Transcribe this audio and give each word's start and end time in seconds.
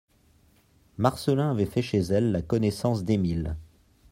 Marcelin 0.97 1.51
avait 1.51 1.67
fait 1.67 1.83
chez 1.83 1.99
elle 1.99 2.31
la 2.31 2.41
connaissance 2.41 3.03
d'Émile. 3.03 3.55